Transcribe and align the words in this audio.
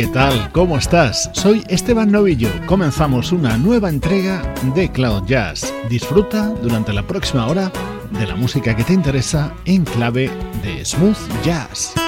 ¿Qué 0.00 0.06
tal? 0.06 0.50
¿Cómo 0.52 0.78
estás? 0.78 1.28
Soy 1.34 1.62
Esteban 1.68 2.10
Novillo. 2.10 2.48
Comenzamos 2.64 3.32
una 3.32 3.58
nueva 3.58 3.90
entrega 3.90 4.40
de 4.74 4.90
Cloud 4.90 5.26
Jazz. 5.26 5.74
Disfruta 5.90 6.48
durante 6.62 6.94
la 6.94 7.06
próxima 7.06 7.46
hora 7.46 7.70
de 8.10 8.26
la 8.26 8.34
música 8.34 8.74
que 8.74 8.82
te 8.82 8.94
interesa 8.94 9.52
en 9.66 9.84
clave 9.84 10.30
de 10.62 10.82
smooth 10.86 11.18
jazz. 11.44 11.99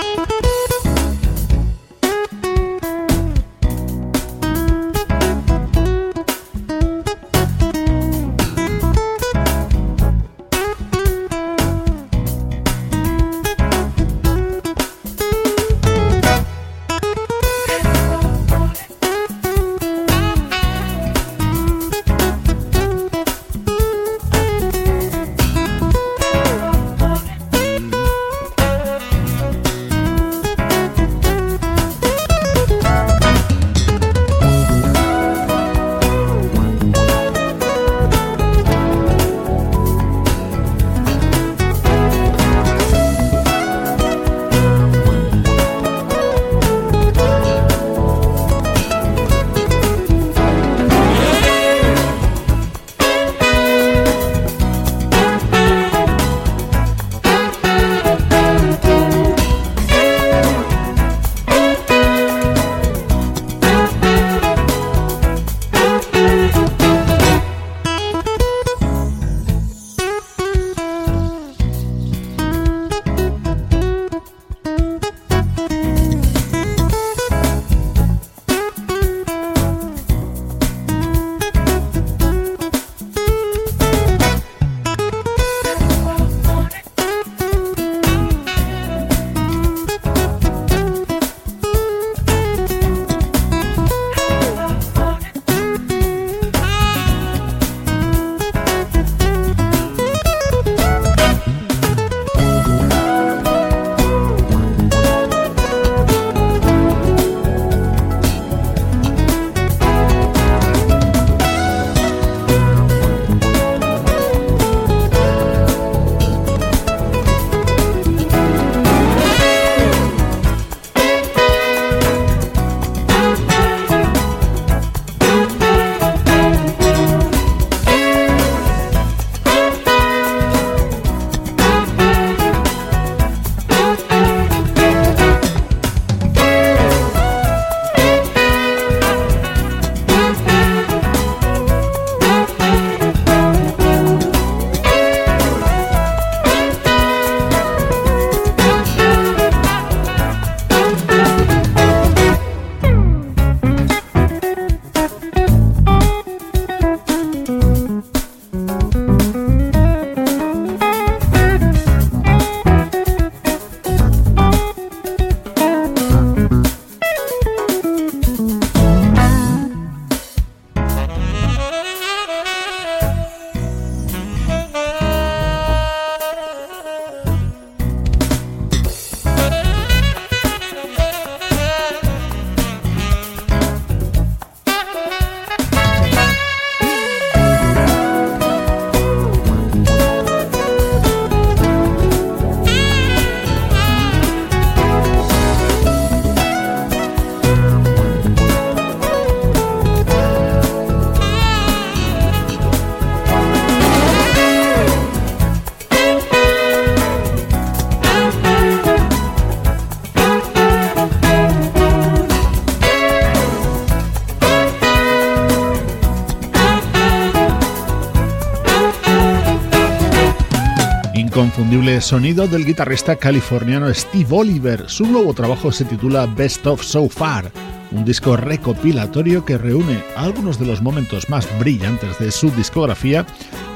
Sonido 222.02 222.48
del 222.48 222.66
guitarrista 222.66 223.16
californiano 223.16 223.92
Steve 223.94 224.26
Oliver. 224.30 224.84
Su 224.88 225.06
nuevo 225.06 225.32
trabajo 225.34 225.70
se 225.70 225.84
titula 225.84 226.26
Best 226.26 226.66
of 226.66 226.82
So 226.82 227.08
Far, 227.08 227.52
un 227.92 228.04
disco 228.04 228.36
recopilatorio 228.36 229.44
que 229.44 229.56
reúne 229.56 230.02
algunos 230.16 230.58
de 230.58 230.66
los 230.66 230.82
momentos 230.82 231.30
más 231.30 231.46
brillantes 231.60 232.18
de 232.18 232.32
su 232.32 232.50
discografía 232.50 233.24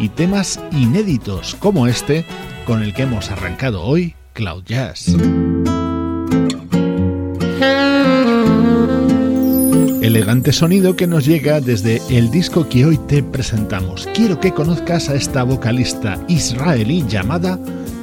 y 0.01 0.09
temas 0.09 0.61
inéditos 0.73 1.55
como 1.55 1.87
este 1.87 2.25
con 2.67 2.83
el 2.83 2.95
que 2.95 3.03
hemos 3.03 3.31
arrancado 3.31 3.83
hoy 3.83 4.15
Cloud 4.33 4.65
Jazz. 4.65 5.15
Elegante 10.03 10.53
sonido 10.53 10.97
que 10.97 11.07
nos 11.07 11.25
llega 11.25 11.61
desde 11.61 12.01
el 12.11 12.31
disco 12.31 12.69
que 12.69 12.87
hoy 12.87 12.99
te 12.99 13.23
presentamos. 13.23 14.09
Quiero 14.15 14.41
que 14.41 14.53
conozcas 14.53 15.09
a 15.09 15.15
esta 15.15 15.43
vocalista 15.45 16.19
israelí 16.29 17.05
llamada 17.09 17.59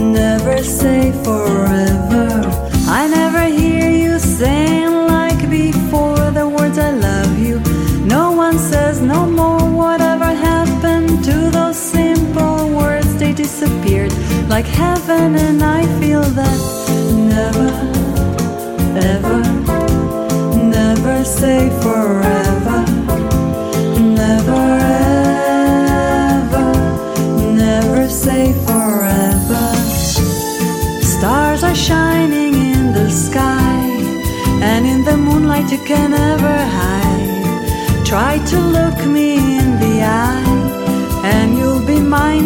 never 0.00 0.62
say 0.62 1.12
forever. 1.22 2.42
I 2.88 3.08
never 3.08 3.44
hear 3.44 3.88
you 3.90 4.18
saying 4.18 5.06
like 5.06 5.48
before 5.50 6.30
the 6.30 6.48
words 6.48 6.78
I 6.78 6.90
love 6.90 7.38
you. 7.38 7.60
No 8.04 8.32
one 8.32 8.58
says 8.58 9.00
no 9.00 9.26
more. 9.26 9.60
Whatever 9.70 10.26
happened 10.26 11.24
to 11.24 11.50
those 11.50 11.76
simple 11.76 12.70
words? 12.70 13.16
They 13.16 13.32
disappeared 13.32 14.12
like 14.48 14.66
heaven, 14.66 15.36
and 15.36 15.62
I 15.62 15.82
feel 16.00 16.22
that 16.22 16.73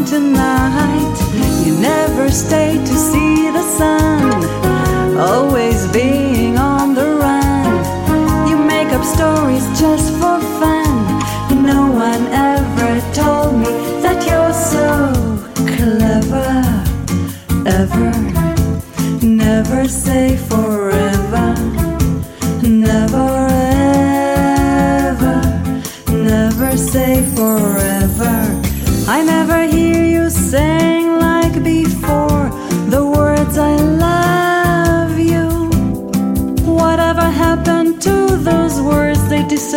tonight. 0.09 1.17
You 1.67 1.79
never 1.79 2.31
stay 2.31 2.79
to 2.79 2.95
see 2.95 3.51
the 3.51 3.63
sun, 3.63 5.19
always 5.19 5.87
being 5.93 6.28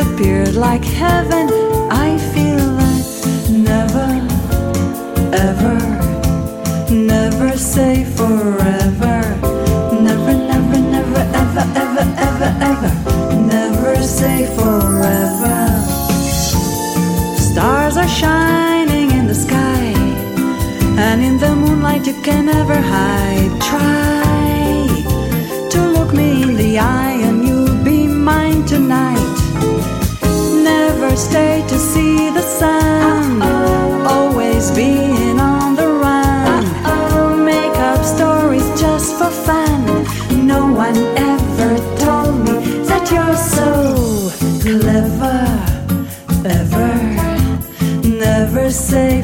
disappeared 0.02 0.56
like 0.56 0.84
heaven. 0.84 1.48
I 1.92 2.18
feel 2.34 2.66
that 2.82 3.06
never, 3.50 4.10
ever, 5.48 5.78
never 6.92 7.58
say 7.58 8.04
forever 8.06 9.20
Never, 10.02 10.34
never, 10.34 10.80
never, 10.96 11.22
ever, 11.42 11.66
ever, 11.84 12.06
ever, 12.28 12.50
ever, 12.70 12.92
never 13.54 13.96
say 14.02 14.48
forever. 14.56 15.60
Stars 17.38 17.98
are 17.98 18.08
shining 18.08 19.12
in 19.12 19.28
the 19.28 19.36
sky, 19.36 19.94
and 20.98 21.22
in 21.22 21.38
the 21.38 21.56
moonlight 21.56 22.08
you 22.08 22.20
can 22.24 22.46
never 22.46 22.76
hide. 22.76 23.52
Try 23.62 24.88
to 25.70 25.80
look 25.96 26.14
me 26.14 26.42
in 26.44 26.56
the 26.56 26.80
eye, 26.80 27.18
and 27.28 27.46
you'll 27.46 27.84
be 27.84 28.08
mine 28.08 28.66
tonight. 28.66 29.31
Stay 31.30 31.64
to 31.68 31.78
see 31.78 32.32
the 32.32 32.42
sun, 32.42 33.42
always 34.08 34.72
being 34.72 35.40
on 35.40 35.76
the 35.76 35.88
run. 35.88 37.46
Make 37.46 37.78
up 37.90 38.04
stories 38.04 38.68
just 38.82 39.16
for 39.20 39.30
fun. 39.30 39.82
No 40.46 40.62
one 40.86 40.98
ever 41.32 41.74
told 42.04 42.36
me 42.46 42.56
that 42.90 43.04
you're 43.14 43.40
so 43.58 43.70
clever, 44.66 45.42
ever. 46.60 46.92
Never 48.26 48.72
say 48.72 49.22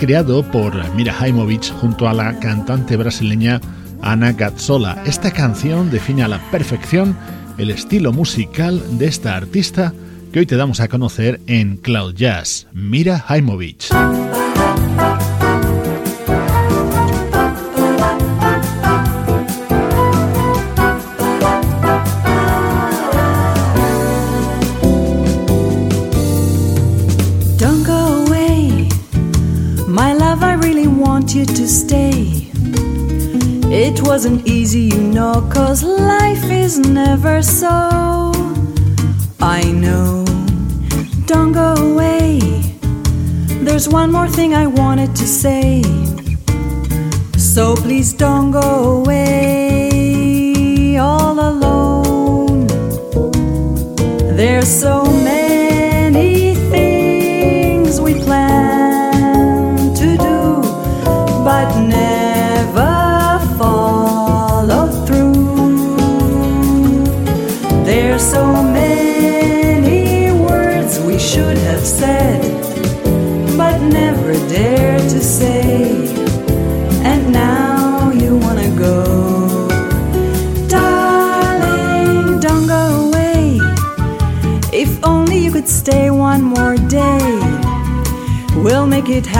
creado 0.00 0.42
por 0.42 0.72
Mira 0.94 1.14
Haimovic 1.20 1.74
junto 1.74 2.08
a 2.08 2.14
la 2.14 2.38
cantante 2.40 2.96
brasileña 2.96 3.60
Ana 4.00 4.32
Gazzola. 4.32 5.02
Esta 5.04 5.30
canción 5.30 5.90
define 5.90 6.22
a 6.22 6.28
la 6.28 6.38
perfección 6.50 7.14
el 7.58 7.68
estilo 7.68 8.10
musical 8.10 8.82
de 8.98 9.06
esta 9.06 9.36
artista 9.36 9.92
que 10.32 10.38
hoy 10.38 10.46
te 10.46 10.56
damos 10.56 10.80
a 10.80 10.88
conocer 10.88 11.42
en 11.46 11.76
Cloud 11.76 12.14
Jazz, 12.14 12.66
Mira 12.72 13.26
Haimovic. 13.28 13.89
wasn't 34.20 34.46
easy, 34.46 34.82
you 34.82 35.00
know, 35.00 35.48
cause 35.50 35.82
life 35.82 36.44
is 36.50 36.78
never 36.78 37.40
so. 37.40 38.30
I 39.40 39.62
know, 39.72 40.26
don't 41.24 41.52
go 41.52 41.72
away. 41.72 42.38
There's 43.64 43.88
one 43.88 44.12
more 44.12 44.28
thing 44.28 44.52
I 44.52 44.66
wanted 44.66 45.16
to 45.16 45.26
say. 45.26 45.82
So 47.38 47.74
please 47.76 48.12
don't 48.12 48.50
go 48.50 49.00
away 49.00 50.98
all 50.98 51.40
alone. 51.40 52.66
There's 54.36 54.68
so 54.68 55.09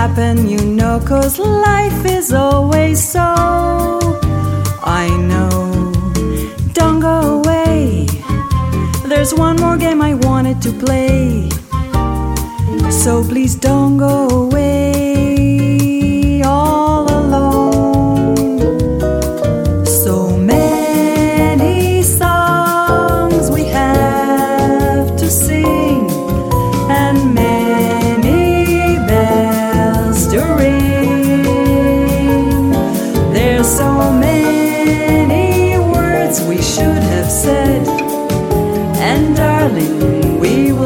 happen, 0.00 0.49
you 0.49 0.64
know, 0.64 0.99
cause 0.99 1.38
life 1.38 2.07
is 2.07 2.33
always 2.33 2.99
so. 3.14 3.28
I 5.02 5.07
know. 5.28 5.92
Don't 6.73 7.00
go 7.00 7.19
away. 7.38 8.07
There's 9.11 9.35
one 9.35 9.57
more 9.57 9.76
game 9.76 10.00
I 10.00 10.14
wanted 10.14 10.62
to 10.62 10.73
play. 10.85 11.50
So 13.02 13.23
please 13.30 13.54
don't 13.54 13.99
go 13.99 14.16
away 14.45 14.50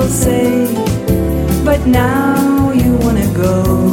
say, 0.08 0.66
but 1.64 1.86
now 1.86 2.70
you 2.72 2.96
wanna 2.96 3.26
go. 3.34 3.83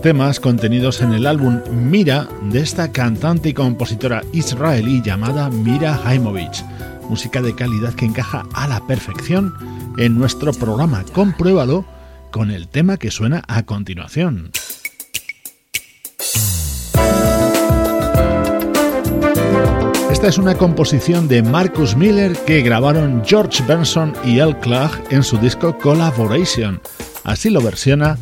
Temas 0.00 0.40
contenidos 0.40 1.02
en 1.02 1.12
el 1.12 1.26
álbum 1.26 1.60
Mira 1.70 2.26
de 2.42 2.60
esta 2.60 2.90
cantante 2.90 3.50
y 3.50 3.54
compositora 3.54 4.22
israelí 4.32 5.02
llamada 5.02 5.50
Mira 5.50 6.00
Haimovich. 6.04 6.64
Música 7.08 7.42
de 7.42 7.54
calidad 7.54 7.94
que 7.94 8.06
encaja 8.06 8.46
a 8.54 8.66
la 8.68 8.86
perfección 8.86 9.54
en 9.98 10.18
nuestro 10.18 10.52
programa. 10.52 11.04
Compruébalo 11.12 11.84
con 12.30 12.50
el 12.50 12.68
tema 12.68 12.96
que 12.96 13.10
suena 13.10 13.42
a 13.48 13.64
continuación. 13.64 14.52
Esta 20.10 20.28
es 20.28 20.38
una 20.38 20.54
composición 20.54 21.28
de 21.28 21.42
Marcus 21.42 21.96
Miller 21.96 22.36
que 22.46 22.62
grabaron 22.62 23.22
George 23.24 23.62
Benson 23.66 24.12
y 24.24 24.40
Al 24.40 24.58
Clark 24.60 25.04
en 25.10 25.22
su 25.22 25.38
disco 25.38 25.76
Collaboration. 25.78 26.80
Así 27.30 27.48
lo 27.48 27.60
versiona 27.60 28.18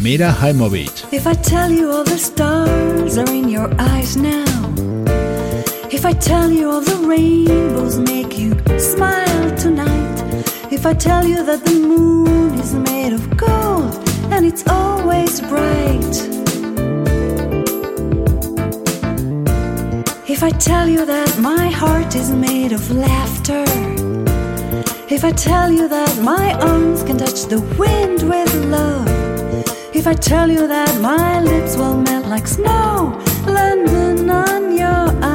Mira 0.00 0.32
Haimovich. 0.40 1.04
If 1.10 1.26
I 1.26 1.34
tell 1.34 1.72
you 1.72 1.90
all 1.90 2.04
the 2.04 2.16
stars 2.16 3.18
are 3.18 3.28
in 3.28 3.48
your 3.48 3.68
eyes 3.76 4.16
now, 4.16 4.72
if 5.90 6.06
I 6.06 6.12
tell 6.12 6.48
you 6.48 6.70
all 6.70 6.80
the 6.80 7.04
rainbows 7.04 7.98
make 7.98 8.38
you 8.38 8.52
smile 8.78 9.50
tonight, 9.56 10.16
if 10.70 10.86
I 10.86 10.94
tell 10.94 11.26
you 11.26 11.44
that 11.44 11.64
the 11.64 11.74
moon 11.74 12.54
is 12.60 12.72
made 12.72 13.12
of 13.12 13.36
gold 13.36 13.98
and 14.30 14.46
it's 14.46 14.62
always 14.68 15.40
bright. 15.40 16.14
If 20.28 20.44
I 20.44 20.50
tell 20.50 20.88
you 20.88 21.04
that 21.04 21.36
my 21.40 21.68
heart 21.68 22.14
is 22.14 22.30
made 22.30 22.70
of 22.70 22.88
laughter, 22.92 23.64
if 25.10 25.24
I 25.24 25.32
tell 25.32 25.70
you 25.70 25.88
that 25.88 26.22
my 26.22 26.54
arms 26.54 27.02
can 27.02 27.18
touch 27.18 27.44
the 27.44 27.60
wind 27.78 28.22
with 28.22 28.54
love, 28.66 29.08
if 29.94 30.06
I 30.06 30.14
tell 30.14 30.50
you 30.50 30.66
that 30.66 31.00
my 31.00 31.40
lips 31.40 31.76
will 31.76 31.96
melt 31.96 32.26
like 32.26 32.46
snow, 32.46 33.20
London 33.46 34.30
on 34.30 34.76
your 34.76 35.06
eyes, 35.22 35.31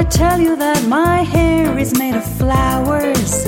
I 0.00 0.04
tell 0.04 0.40
you 0.40 0.56
that 0.56 0.88
my 0.88 1.20
hair 1.20 1.78
is 1.78 1.92
made 1.98 2.14
of 2.14 2.24
flowers, 2.38 3.44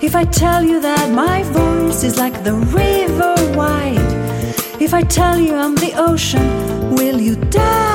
if 0.00 0.14
I 0.14 0.24
tell 0.24 0.62
you 0.62 0.80
that 0.80 1.10
my 1.10 1.42
voice 1.42 2.04
is 2.04 2.16
like 2.16 2.44
the 2.44 2.54
river 2.54 3.34
wide, 3.56 3.98
if 4.80 4.94
I 4.94 5.02
tell 5.02 5.40
you 5.40 5.56
I'm 5.56 5.74
the 5.74 5.94
ocean, 5.96 6.94
will 6.94 7.20
you 7.20 7.34
dive 7.34 7.91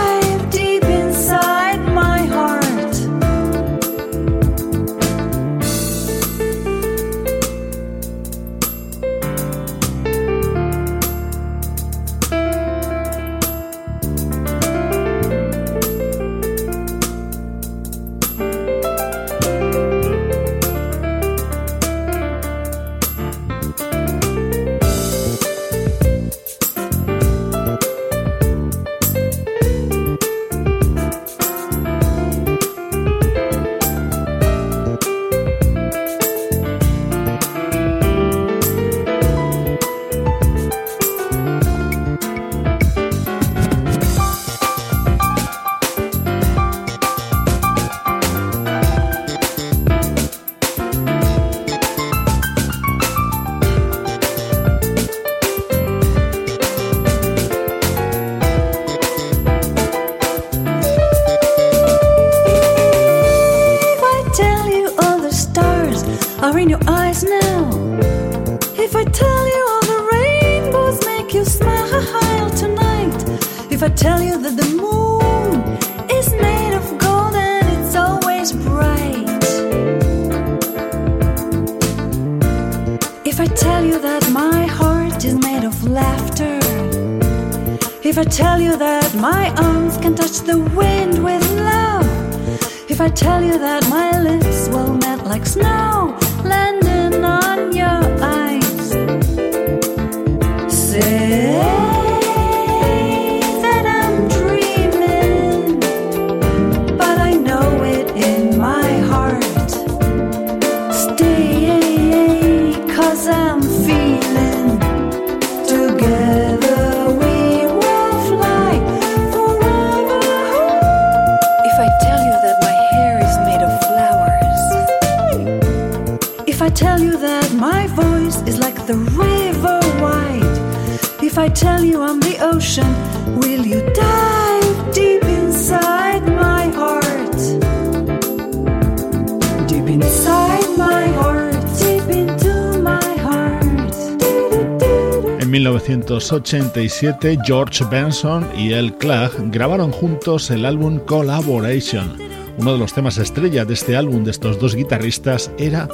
1987, 146.08 147.40
George 147.44 147.84
Benson 147.84 148.48
y 148.58 148.72
El 148.72 148.94
Clark 148.94 149.34
grabaron 149.52 149.92
juntos 149.92 150.50
el 150.52 150.66
álbum 150.66 151.00
Collaboration. 151.00 152.16
Uno 152.58 152.72
de 152.72 152.80
los 152.80 152.94
temas 152.94 153.18
estrella 153.18 153.66
de 153.66 153.74
este 153.74 153.98
álbum 153.98 154.24
de 154.24 154.32
estos 154.32 154.58
dos 154.58 154.74
guitarristas 154.74 155.52
era 155.58 155.90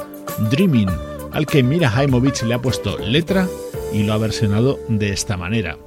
Dreaming, 0.50 0.88
al 1.32 1.46
que 1.46 1.64
Mira 1.64 1.90
Jaimovich 1.90 2.44
le 2.44 2.54
ha 2.54 2.62
puesto 2.62 2.96
letra 2.98 3.48
y 3.92 4.04
lo 4.04 4.12
ha 4.12 4.18
versionado 4.18 4.78
de 4.88 5.12
esta 5.12 5.36
manera. 5.36 5.78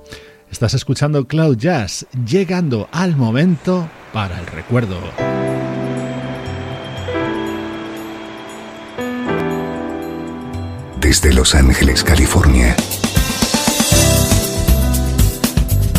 Estás 0.51 0.73
escuchando 0.73 1.25
Cloud 1.25 1.55
Jazz, 1.55 2.05
llegando 2.25 2.89
al 2.91 3.15
momento 3.15 3.89
para 4.11 4.41
el 4.41 4.47
recuerdo. 4.47 4.97
Desde 10.99 11.33
Los 11.33 11.55
Ángeles, 11.55 12.03
California. 12.03 12.75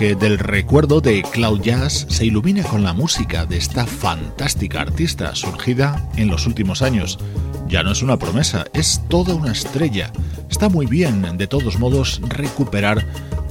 Del 0.00 0.38
recuerdo 0.38 1.02
de 1.02 1.22
Cloud 1.22 1.60
Jazz 1.60 2.06
se 2.08 2.24
ilumina 2.24 2.62
con 2.62 2.82
la 2.82 2.94
música 2.94 3.44
de 3.44 3.58
esta 3.58 3.84
fantástica 3.84 4.80
artista 4.80 5.34
surgida 5.34 6.08
en 6.16 6.28
los 6.28 6.46
últimos 6.46 6.80
años. 6.80 7.18
Ya 7.68 7.82
no 7.82 7.92
es 7.92 8.02
una 8.02 8.18
promesa, 8.18 8.64
es 8.72 9.02
toda 9.10 9.34
una 9.34 9.52
estrella. 9.52 10.10
Está 10.48 10.70
muy 10.70 10.86
bien, 10.86 11.36
de 11.36 11.46
todos 11.46 11.78
modos, 11.78 12.22
recuperar 12.26 13.06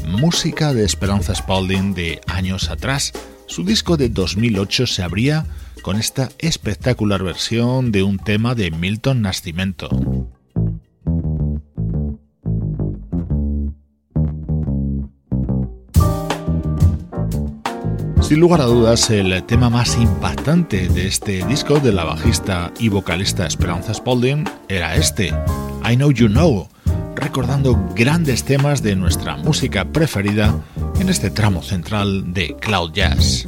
música 0.08 0.74
de 0.74 0.86
Esperanza 0.86 1.36
Spalding 1.36 1.94
de 1.94 2.20
años 2.26 2.72
atrás. 2.72 3.14
Su 3.46 3.64
disco 3.64 3.96
de 3.96 4.10
2008 4.10 4.88
se 4.88 5.04
abría 5.04 5.46
con 5.84 5.98
esta 5.98 6.30
espectacular 6.40 7.22
versión 7.22 7.92
de 7.92 8.02
un 8.02 8.18
tema 8.18 8.56
de 8.56 8.72
Milton 8.72 9.22
Nascimento. 9.22 9.88
Sin 18.30 18.42
lugar 18.42 18.62
a 18.62 18.66
dudas, 18.66 19.10
el 19.10 19.44
tema 19.46 19.72
más 19.72 19.98
impactante 19.98 20.88
de 20.88 21.08
este 21.08 21.44
disco 21.48 21.80
de 21.80 21.92
la 21.92 22.04
bajista 22.04 22.72
y 22.78 22.88
vocalista 22.88 23.48
Esperanza 23.48 23.92
Spalding 23.92 24.48
era 24.68 24.96
este, 24.96 25.34
I 25.84 25.96
Know 25.96 26.12
You 26.12 26.28
Know, 26.28 26.68
recordando 27.16 27.76
grandes 27.96 28.44
temas 28.44 28.84
de 28.84 28.96
nuestra 28.96 29.36
música 29.36 29.84
preferida 29.84 30.54
en 31.00 31.10
este 31.10 31.32
tramo 31.32 31.64
central 31.64 32.32
de 32.32 32.56
Cloud 32.58 32.92
Jazz. 32.94 33.48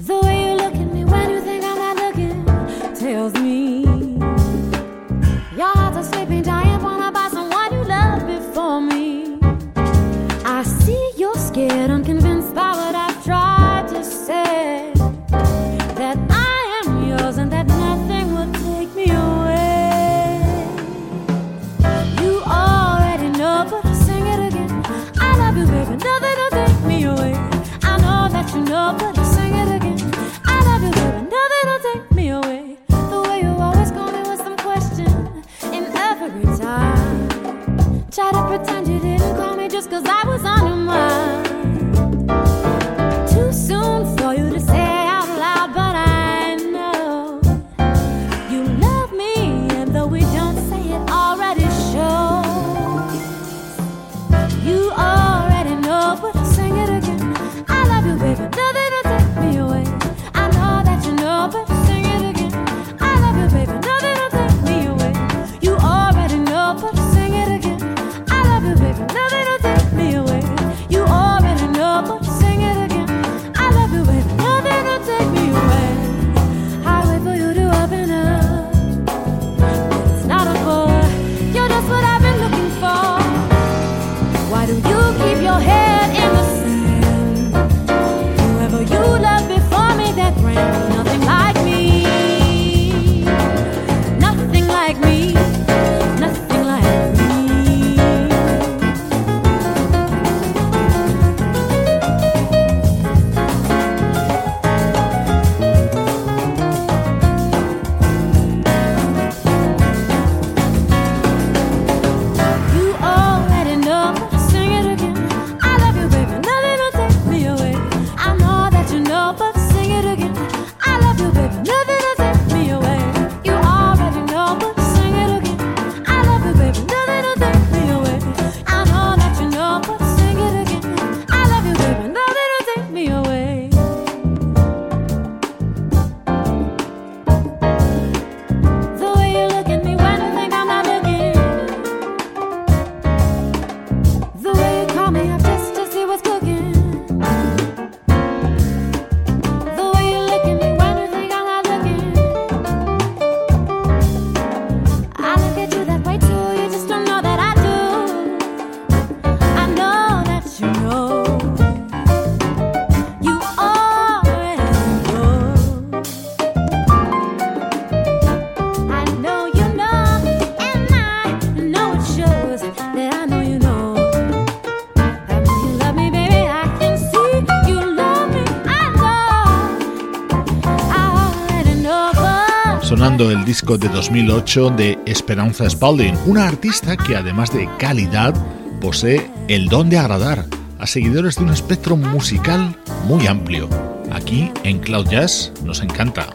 De 183.78 183.88
2008 183.88 184.72
de 184.72 185.00
Esperanza 185.06 185.70
Spalding, 185.70 186.16
una 186.26 186.48
artista 186.48 186.98
que 186.98 187.16
además 187.16 187.54
de 187.54 187.70
calidad 187.78 188.34
posee 188.82 189.30
el 189.48 189.68
don 189.68 189.90
de 189.90 189.98
agradar 189.98 190.46
a 190.78 190.88
seguidores 190.88 191.38
de 191.38 191.44
un 191.44 191.52
espectro 191.52 191.96
musical 191.96 192.76
muy 193.06 193.28
amplio. 193.28 193.70
Aquí 194.12 194.52
en 194.64 194.80
Cloud 194.80 195.08
Jazz 195.08 195.54
nos 195.64 195.82
encanta. 195.82 196.28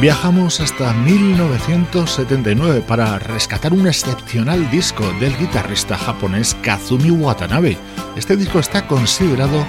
Viajamos 0.00 0.60
hasta 0.60 0.92
1979 0.92 2.82
para 2.86 3.18
rescatar 3.18 3.72
un 3.72 3.86
excepcional 3.86 4.70
disco 4.70 5.04
del 5.20 5.36
guitarrista 5.38 5.96
japonés 5.96 6.56
Kazumi 6.62 7.10
Watanabe. 7.10 7.76
Este 8.16 8.36
disco 8.36 8.58
está 8.58 8.86
considerado 8.86 9.64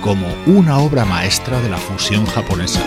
como 0.00 0.26
una 0.46 0.78
obra 0.78 1.04
maestra 1.04 1.60
de 1.60 1.70
la 1.70 1.78
fusión 1.78 2.24
japonesa. 2.26 2.80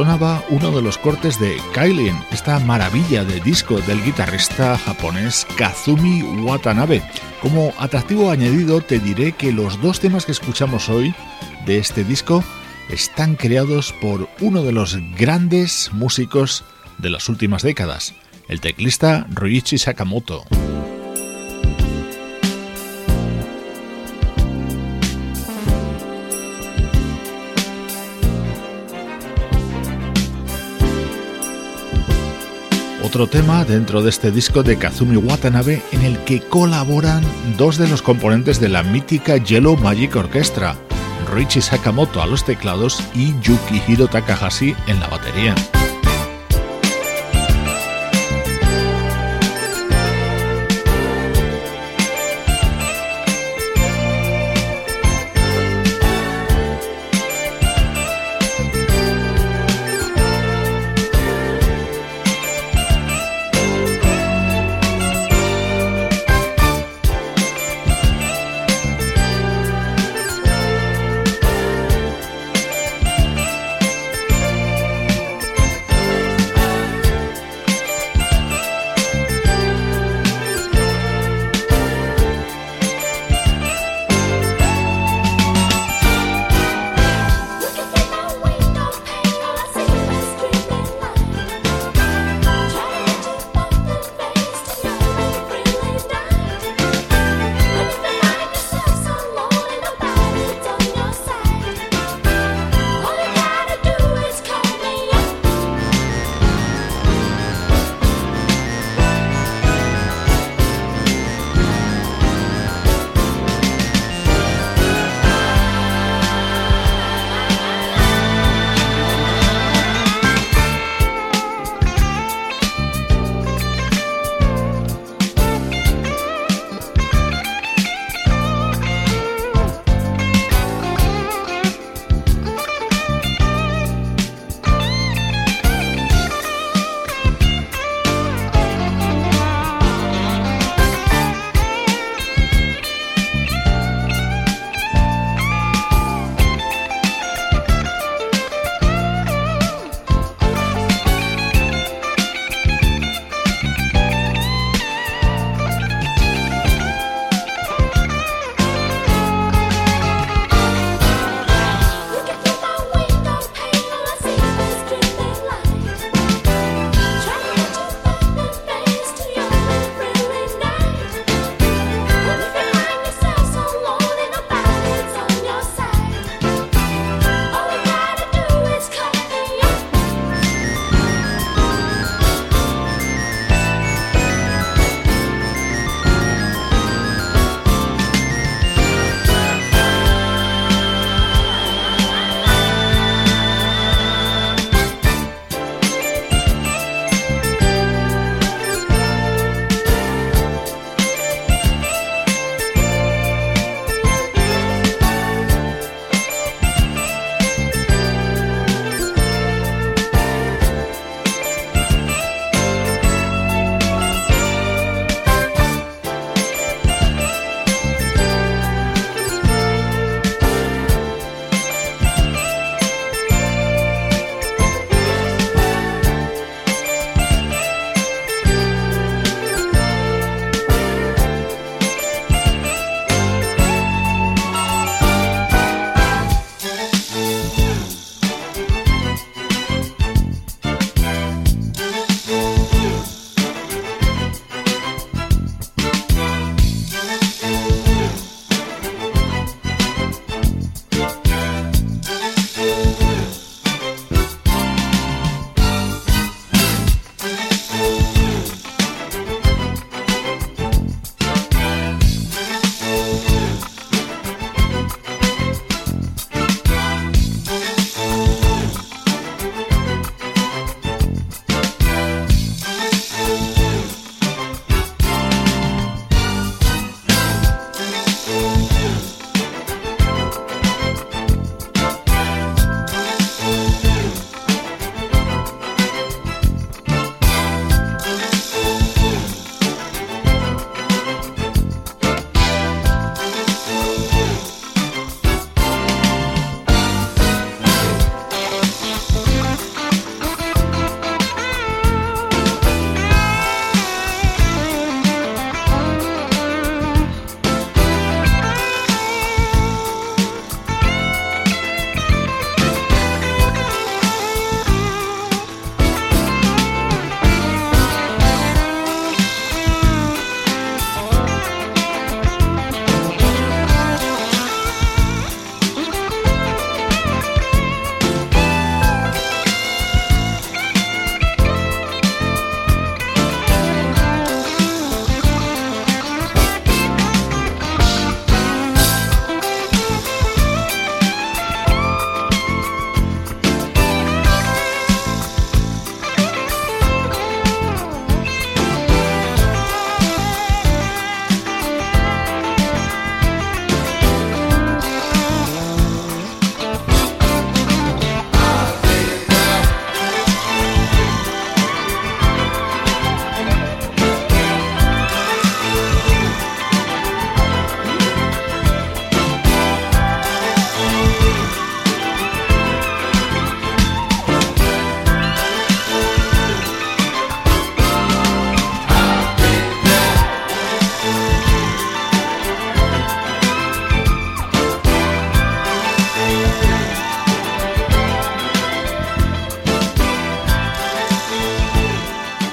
Sonaba 0.00 0.42
uno 0.48 0.70
de 0.70 0.80
los 0.80 0.96
cortes 0.96 1.38
de 1.38 1.60
Kailin, 1.74 2.16
esta 2.32 2.58
maravilla 2.58 3.22
de 3.22 3.38
disco 3.40 3.82
del 3.82 4.02
guitarrista 4.02 4.78
japonés 4.78 5.46
Kazumi 5.58 6.22
Watanabe. 6.22 7.02
Como 7.42 7.74
atractivo 7.78 8.30
añadido 8.30 8.80
te 8.80 8.98
diré 8.98 9.32
que 9.32 9.52
los 9.52 9.78
dos 9.82 10.00
temas 10.00 10.24
que 10.24 10.32
escuchamos 10.32 10.88
hoy 10.88 11.14
de 11.66 11.76
este 11.76 12.02
disco 12.02 12.42
están 12.88 13.34
creados 13.34 13.92
por 14.00 14.26
uno 14.40 14.62
de 14.62 14.72
los 14.72 14.96
grandes 15.18 15.90
músicos 15.92 16.64
de 16.96 17.10
las 17.10 17.28
últimas 17.28 17.62
décadas, 17.62 18.14
el 18.48 18.62
teclista 18.62 19.26
Ryuichi 19.28 19.76
Sakamoto. 19.76 20.44
Otro 33.10 33.26
tema 33.26 33.64
dentro 33.64 34.02
de 34.02 34.10
este 34.10 34.30
disco 34.30 34.62
de 34.62 34.78
Kazumi 34.78 35.16
Watanabe 35.16 35.82
en 35.90 36.02
el 36.02 36.22
que 36.22 36.38
colaboran 36.38 37.24
dos 37.58 37.76
de 37.76 37.88
los 37.88 38.02
componentes 38.02 38.60
de 38.60 38.68
la 38.68 38.84
mítica 38.84 39.36
Yellow 39.36 39.76
Magic 39.76 40.14
Orchestra, 40.14 40.76
Richie 41.34 41.60
Sakamoto 41.60 42.22
a 42.22 42.26
los 42.26 42.44
teclados 42.44 43.02
y 43.12 43.34
Yukihiro 43.40 44.06
Takahashi 44.06 44.76
en 44.86 45.00
la 45.00 45.08
batería. 45.08 45.56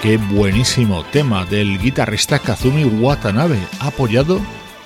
Qué 0.08 0.16
buenísimo 0.16 1.04
tema 1.04 1.44
del 1.44 1.80
guitarrista 1.80 2.40
Kazumi 2.40 2.86
Watanabe, 2.86 3.60
apoyado 3.82 4.40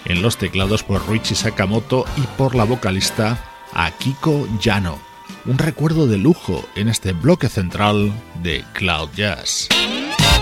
en 0.05 0.23
los 0.23 0.37
teclados 0.37 0.81
por 0.81 1.07
Richie 1.07 1.35
Sakamoto 1.35 2.05
y 2.17 2.21
por 2.21 2.55
la 2.55 2.63
vocalista 2.63 3.37
Akiko 3.71 4.47
Yano. 4.59 4.97
Un 5.45 5.59
recuerdo 5.59 6.07
de 6.07 6.17
lujo 6.17 6.67
en 6.73 6.87
este 6.87 7.13
bloque 7.13 7.49
central 7.49 8.11
de 8.41 8.65
Cloud 8.73 9.09
Jazz. 9.15 9.67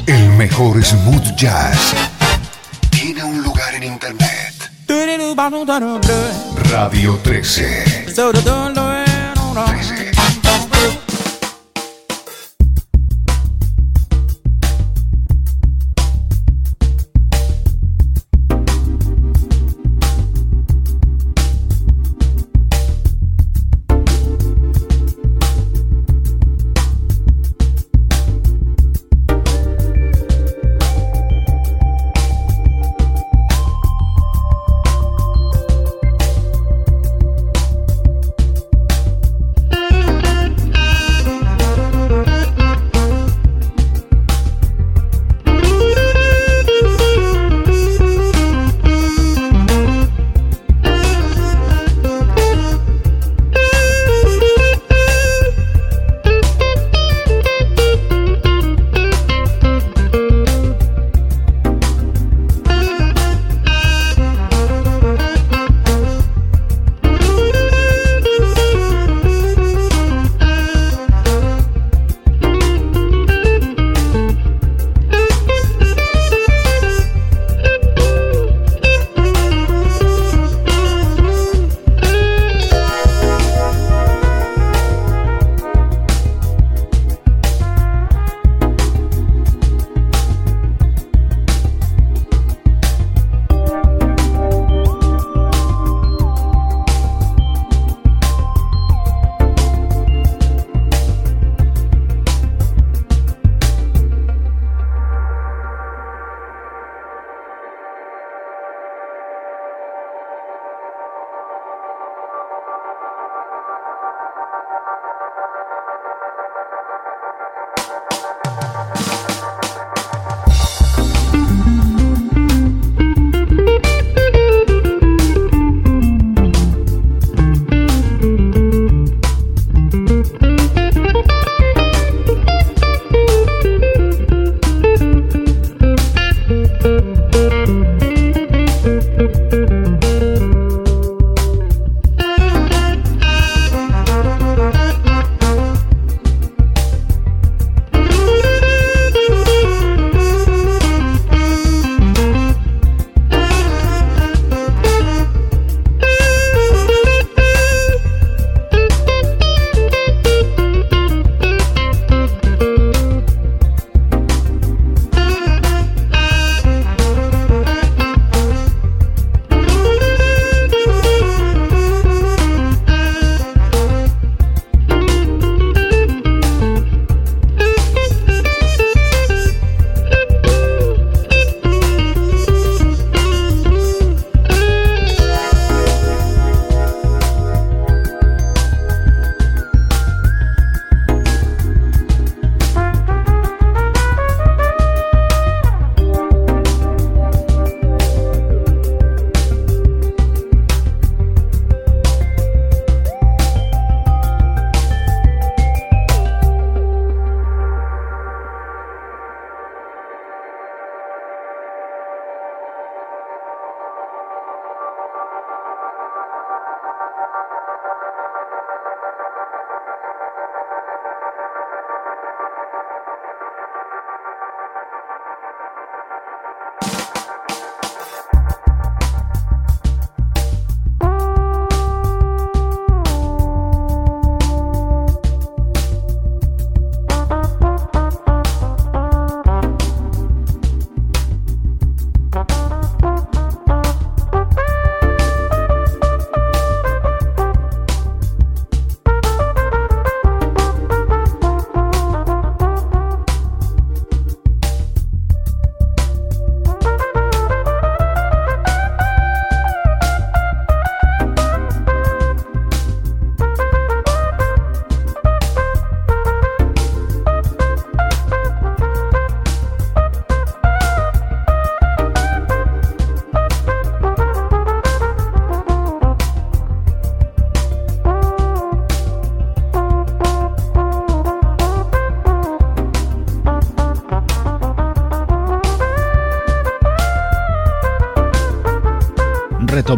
El 0.06 0.30
mejor 0.38 0.82
smooth 0.82 1.36
jazz 1.36 1.94
tiene 2.90 3.22
un 3.22 3.44
lugar 3.44 3.76
en 3.76 3.84
internet. 3.84 4.72
Radio 6.72 7.20
13. 7.22 8.06
13. 9.66 10.29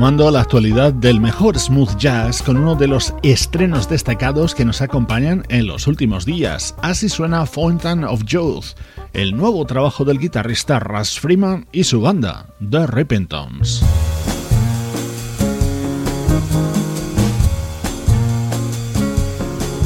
Retomando 0.01 0.31
la 0.31 0.41
actualidad 0.41 0.93
del 0.93 1.21
mejor 1.21 1.59
smooth 1.59 1.95
jazz 1.95 2.41
con 2.41 2.57
uno 2.57 2.73
de 2.73 2.87
los 2.87 3.13
estrenos 3.21 3.87
destacados 3.87 4.55
que 4.55 4.65
nos 4.65 4.81
acompañan 4.81 5.43
en 5.49 5.67
los 5.67 5.85
últimos 5.85 6.25
días. 6.25 6.73
Así 6.81 7.07
suena 7.07 7.45
Fountain 7.45 8.03
of 8.05 8.23
Youth, 8.25 8.73
el 9.13 9.37
nuevo 9.37 9.63
trabajo 9.67 10.03
del 10.03 10.17
guitarrista 10.17 10.79
Russ 10.79 11.19
Freeman 11.19 11.67
y 11.71 11.83
su 11.83 12.01
banda, 12.01 12.47
The 12.67 12.87
Repentance. 12.87 13.85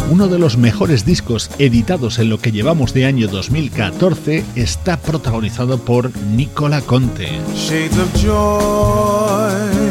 Uno 0.09 0.30
de 0.30 0.39
los 0.39 0.55
mejores 0.55 1.05
discos 1.05 1.51
editados 1.59 2.20
en 2.20 2.30
lo 2.30 2.39
que 2.39 2.53
llevamos 2.53 2.93
de 2.93 3.05
año 3.05 3.28
2014 3.28 4.45
está 4.55 4.95
protagonizado 4.95 5.78
por 5.78 6.16
Nicola 6.28 6.80
Conte. 6.80 7.28
Shades 7.53 7.97
of 7.97 8.24
joy 8.24 9.84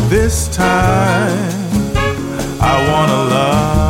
this 0.08 0.48
time 0.48 1.52
I 2.60 2.74
wanna 2.90 3.20
love. 3.34 3.83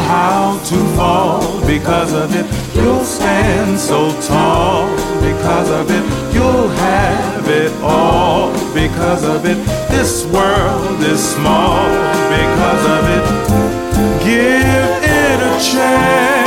How 0.00 0.58
to 0.64 0.76
fall 0.96 1.60
because 1.66 2.12
of 2.12 2.34
it. 2.34 2.46
You'll 2.74 3.04
stand 3.04 3.78
so 3.78 4.10
tall 4.22 4.88
because 5.20 5.70
of 5.70 5.90
it. 5.90 6.04
You'll 6.34 6.68
have 6.68 7.48
it 7.48 7.72
all 7.82 8.52
because 8.74 9.24
of 9.24 9.46
it. 9.46 9.58
This 9.90 10.24
world 10.26 11.00
is 11.02 11.20
small 11.34 11.88
because 12.36 12.84
of 12.96 13.02
it. 13.16 13.24
Give 14.24 15.02
it 15.04 15.38
a 15.40 15.72
chance. 15.72 16.39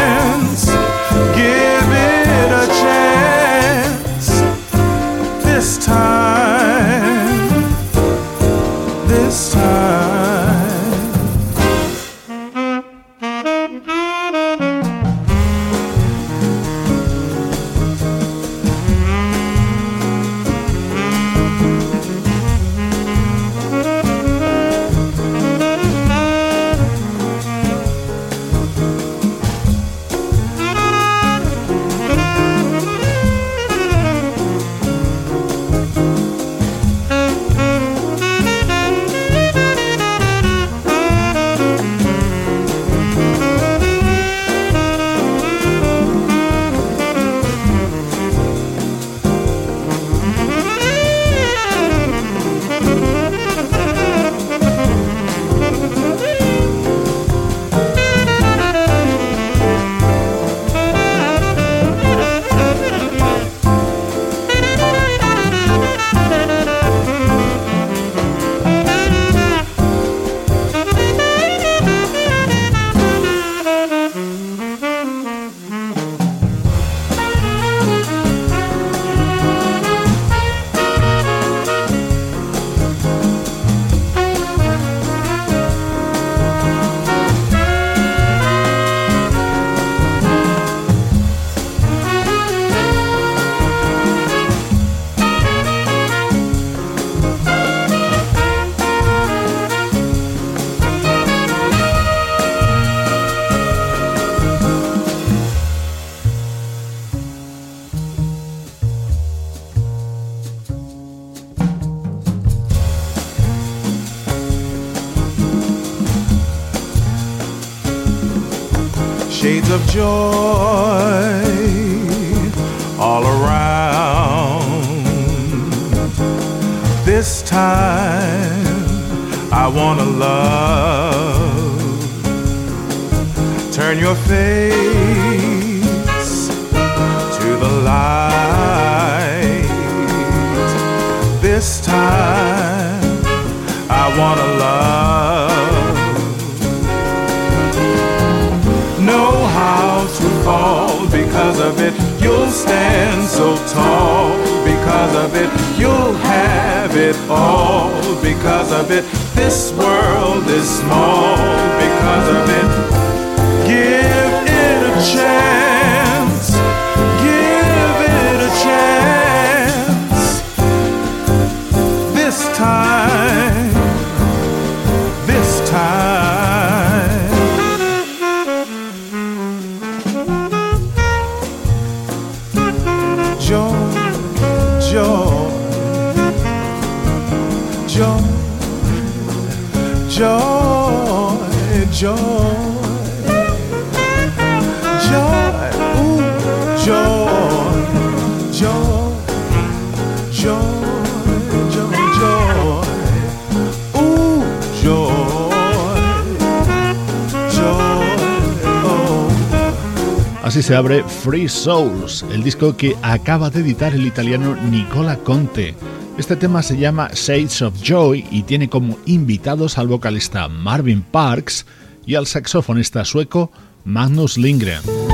Así 210.44 210.62
se 210.62 210.76
abre 210.76 211.04
Free 211.04 211.50
Souls, 211.50 212.24
el 212.32 212.44
disco 212.44 212.78
que 212.78 212.96
acaba 213.02 213.50
de 213.50 213.62
editar 213.62 213.96
el 213.96 214.06
italiano 214.06 214.56
Nicola 214.70 215.18
Conte. 215.18 215.74
Este 216.18 216.36
tema 216.36 216.62
se 216.62 216.78
llama 216.78 217.10
Shades 217.12 217.64
of 217.64 217.82
Joy 217.82 218.26
y 218.30 218.44
tiene 218.44 218.70
como 218.70 219.00
invitados 219.08 219.80
al 219.80 219.88
vocalista 219.88 220.48
Marvin 220.48 221.02
Parks 221.02 221.66
y 222.06 222.14
al 222.14 222.28
saxofonista 222.28 223.04
sueco 223.04 223.52
Magnus 223.84 224.38
Lindgren. 224.38 225.13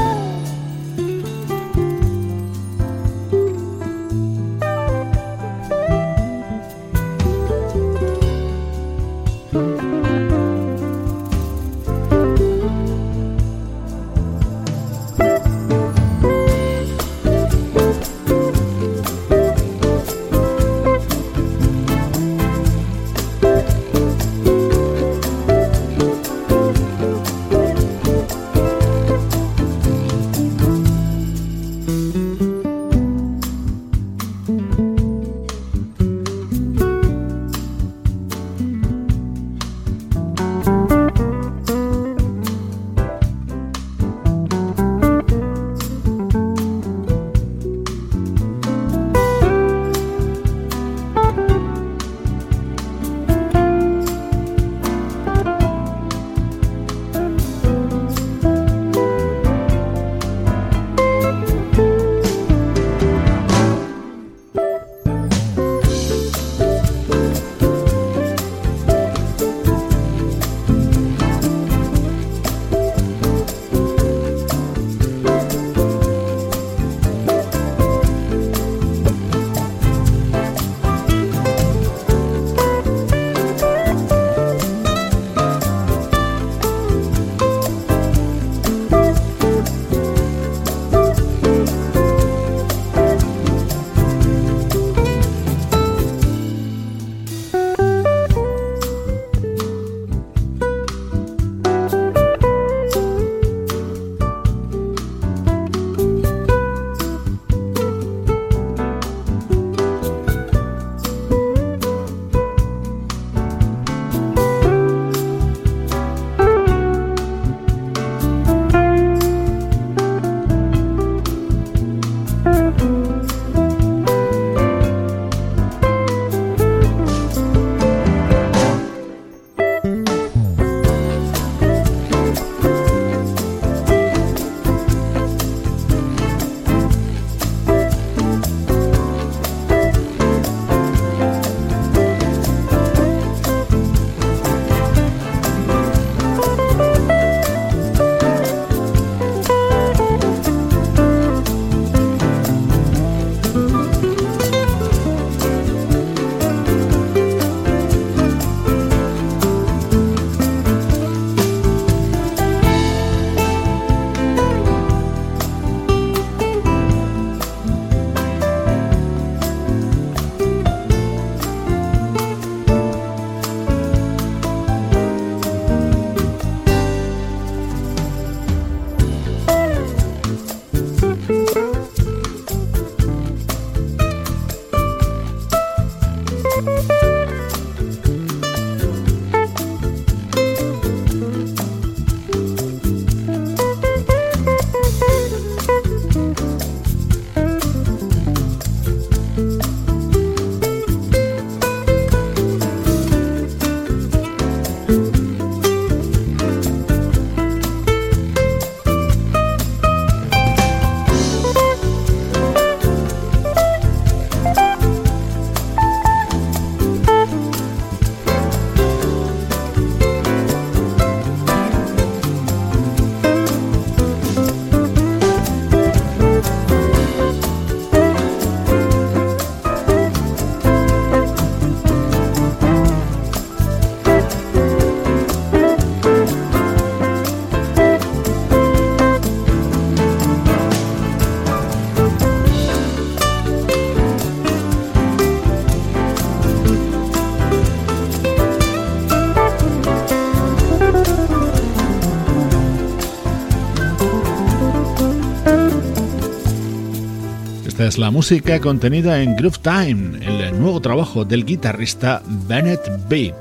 La 258.00 258.12
música 258.12 258.62
contenida 258.62 259.22
en 259.22 259.36
Groove 259.36 259.58
Time, 259.62 260.26
el 260.26 260.58
nuevo 260.58 260.80
trabajo 260.80 261.26
del 261.26 261.44
guitarrista 261.44 262.22
Bennett 262.48 262.80
B. 263.10 263.34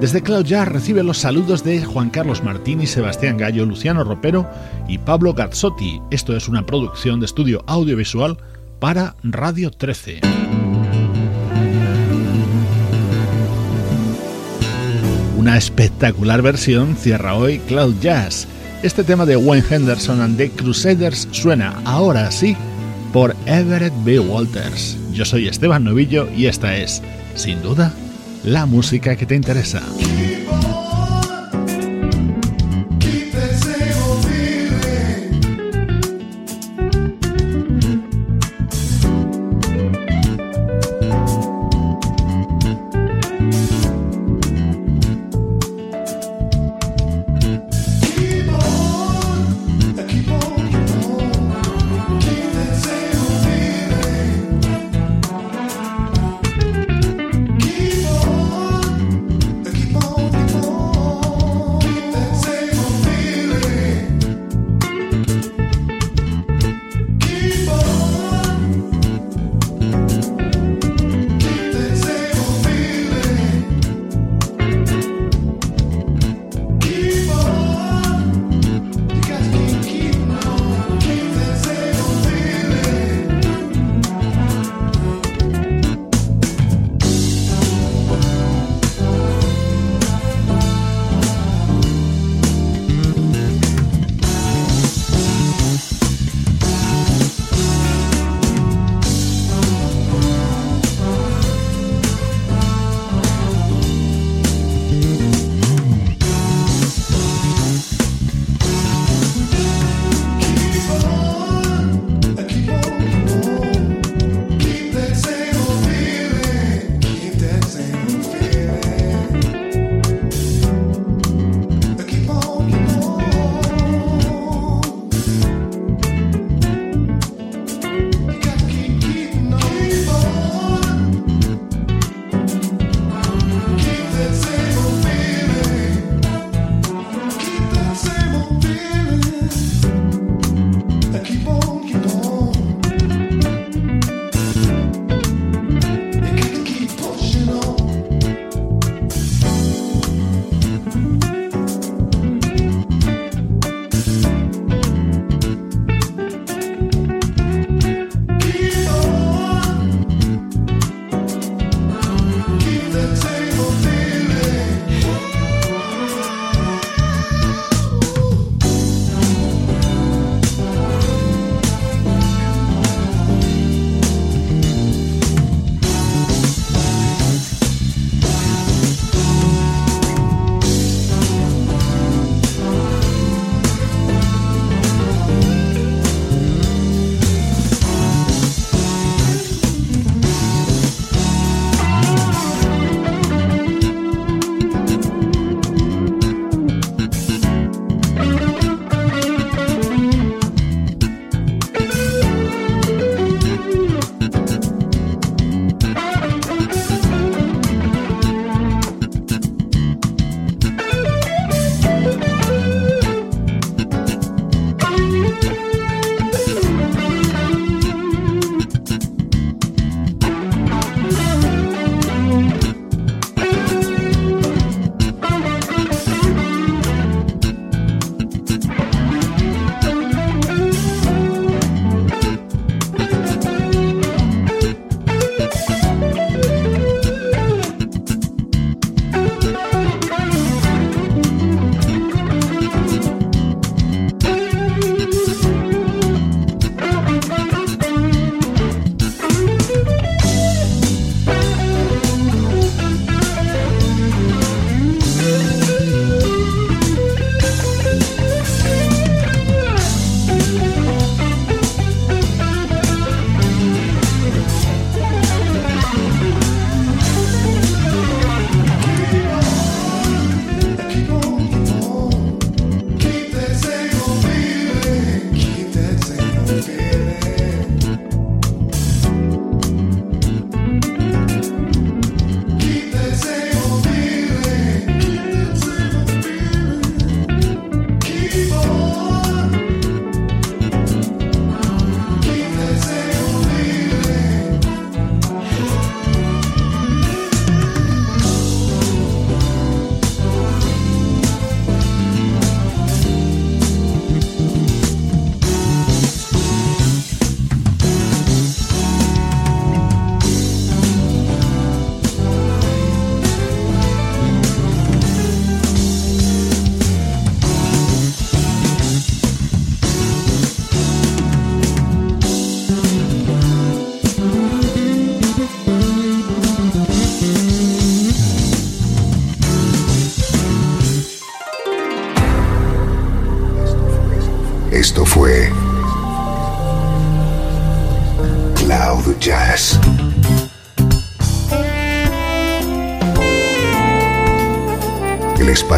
Desde 0.00 0.22
Cloud 0.22 0.46
Jazz 0.46 0.66
recibe 0.66 1.02
los 1.02 1.18
saludos 1.18 1.62
de 1.62 1.84
Juan 1.84 2.08
Carlos 2.08 2.42
Martini, 2.42 2.86
Sebastián 2.86 3.36
Gallo, 3.36 3.66
Luciano 3.66 4.04
Ropero 4.04 4.48
y 4.88 4.96
Pablo 4.96 5.34
Gazzotti. 5.34 6.00
Esto 6.10 6.34
es 6.34 6.48
una 6.48 6.64
producción 6.64 7.20
de 7.20 7.26
estudio 7.26 7.62
audiovisual 7.66 8.38
para 8.78 9.14
Radio 9.22 9.70
13. 9.70 10.22
Una 15.36 15.58
espectacular 15.58 16.40
versión 16.40 16.96
cierra 16.96 17.34
hoy 17.34 17.58
Cloud 17.58 17.96
Jazz. 18.00 18.48
Este 18.82 19.04
tema 19.04 19.26
de 19.26 19.36
Wayne 19.36 19.66
Henderson 19.68 20.22
and 20.22 20.38
the 20.38 20.50
Crusaders 20.50 21.28
suena 21.30 21.78
ahora 21.84 22.30
sí 22.30 22.56
por 23.18 23.34
Everett 23.46 23.92
B. 24.04 24.20
Walters. 24.20 24.96
Yo 25.12 25.24
soy 25.24 25.48
Esteban 25.48 25.82
Novillo 25.82 26.28
y 26.36 26.46
esta 26.46 26.76
es, 26.76 27.02
sin 27.34 27.60
duda, 27.62 27.92
la 28.44 28.64
música 28.64 29.16
que 29.16 29.26
te 29.26 29.34
interesa. 29.34 29.82